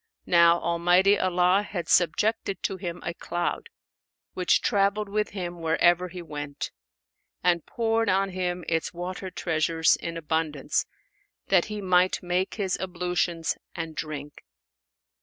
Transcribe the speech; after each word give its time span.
Now 0.25 0.59
Almighty 0.59 1.19
Allah 1.19 1.61
had 1.61 1.87
subjected 1.87 2.63
to 2.63 2.77
him 2.77 3.03
a 3.05 3.13
cloud 3.13 3.69
which 4.33 4.63
travelled 4.63 5.07
with 5.09 5.29
him 5.29 5.61
wherever 5.61 6.07
he 6.07 6.23
went, 6.23 6.71
and 7.43 7.63
poured 7.67 8.09
on 8.09 8.31
him 8.31 8.65
its 8.67 8.95
water 8.95 9.29
treasures 9.29 9.95
in 9.97 10.17
abundance 10.17 10.87
that 11.49 11.65
he 11.65 11.81
might 11.81 12.23
make 12.23 12.55
his 12.55 12.79
ablutions 12.79 13.55
and 13.75 13.95
drink. 13.95 14.43